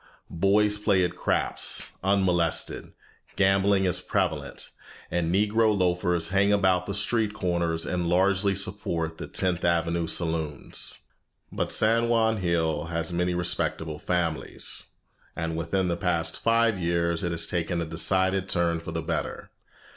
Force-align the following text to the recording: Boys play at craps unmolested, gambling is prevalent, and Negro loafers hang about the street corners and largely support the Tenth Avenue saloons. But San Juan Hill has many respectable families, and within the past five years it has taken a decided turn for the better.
Boys 0.33 0.79
play 0.79 1.03
at 1.05 1.15
craps 1.15 1.91
unmolested, 2.03 2.93
gambling 3.35 3.85
is 3.85 4.01
prevalent, 4.01 4.71
and 5.11 5.31
Negro 5.31 5.77
loafers 5.77 6.29
hang 6.29 6.51
about 6.51 6.87
the 6.87 6.95
street 6.95 7.35
corners 7.35 7.85
and 7.85 8.09
largely 8.09 8.55
support 8.55 9.19
the 9.19 9.27
Tenth 9.27 9.63
Avenue 9.63 10.07
saloons. 10.07 11.01
But 11.51 11.71
San 11.71 12.09
Juan 12.09 12.37
Hill 12.37 12.85
has 12.85 13.13
many 13.13 13.35
respectable 13.35 13.99
families, 13.99 14.87
and 15.35 15.55
within 15.55 15.87
the 15.87 15.95
past 15.97 16.39
five 16.39 16.79
years 16.79 17.23
it 17.23 17.29
has 17.29 17.45
taken 17.45 17.79
a 17.79 17.85
decided 17.85 18.49
turn 18.49 18.79
for 18.79 18.91
the 18.91 19.03
better. 19.03 19.51